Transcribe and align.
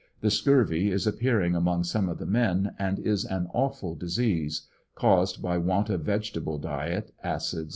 The 0.21 0.31
scurvy 0.31 0.89
is 0.89 1.05
appearing 1.05 1.53
among 1.53 1.83
some 1.83 2.09
of 2.09 2.17
the 2.17 2.25
men, 2.25 2.71
and 2.79 2.97
is 2.97 3.23
an 3.23 3.47
awful 3.53 3.93
disease— 3.93 4.63
caused 4.95 5.43
by 5.43 5.59
want 5.59 5.91
of 5.91 6.01
vegetable 6.01 6.57
diet, 6.57 7.11
acids, 7.23 7.69
&c. 7.69 7.69